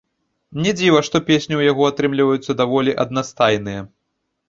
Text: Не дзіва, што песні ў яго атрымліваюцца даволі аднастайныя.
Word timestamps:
Не 0.63 0.71
дзіва, 0.79 1.01
што 1.09 1.21
песні 1.27 1.47
ў 1.61 1.69
яго 1.71 1.87
атрымліваюцца 1.91 2.59
даволі 2.65 2.99
аднастайныя. 3.07 3.89